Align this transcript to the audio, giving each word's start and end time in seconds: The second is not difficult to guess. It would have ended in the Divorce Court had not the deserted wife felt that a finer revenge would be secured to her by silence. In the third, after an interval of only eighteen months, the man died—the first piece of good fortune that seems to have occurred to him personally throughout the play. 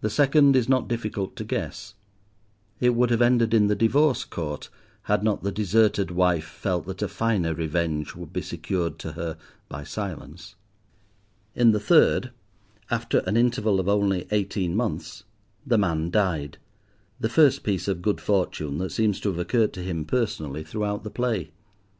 The 0.00 0.10
second 0.10 0.56
is 0.56 0.68
not 0.68 0.88
difficult 0.88 1.36
to 1.36 1.44
guess. 1.44 1.94
It 2.80 2.96
would 2.96 3.10
have 3.10 3.22
ended 3.22 3.54
in 3.54 3.68
the 3.68 3.76
Divorce 3.76 4.24
Court 4.24 4.68
had 5.02 5.22
not 5.22 5.44
the 5.44 5.52
deserted 5.52 6.10
wife 6.10 6.42
felt 6.46 6.84
that 6.86 7.00
a 7.00 7.06
finer 7.06 7.54
revenge 7.54 8.16
would 8.16 8.32
be 8.32 8.42
secured 8.42 8.98
to 8.98 9.12
her 9.12 9.38
by 9.68 9.84
silence. 9.84 10.56
In 11.54 11.70
the 11.70 11.78
third, 11.78 12.32
after 12.90 13.18
an 13.20 13.36
interval 13.36 13.78
of 13.78 13.88
only 13.88 14.26
eighteen 14.32 14.74
months, 14.74 15.22
the 15.64 15.78
man 15.78 16.10
died—the 16.10 17.28
first 17.28 17.62
piece 17.62 17.86
of 17.86 18.02
good 18.02 18.20
fortune 18.20 18.78
that 18.78 18.90
seems 18.90 19.20
to 19.20 19.28
have 19.28 19.38
occurred 19.38 19.72
to 19.74 19.84
him 19.84 20.04
personally 20.04 20.64
throughout 20.64 21.04
the 21.04 21.08
play. 21.10 21.52